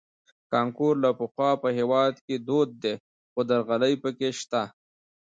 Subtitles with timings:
[0.51, 2.93] کانکور له پخوا په هېواد کې دود دی
[3.31, 4.61] خو درغلۍ پکې شته